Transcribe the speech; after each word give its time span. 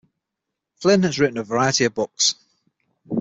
Flynn 0.77 1.03
has 1.03 1.19
written 1.19 1.37
a 1.37 1.43
variety 1.43 1.85
of 1.85 1.93
books. 1.93 2.33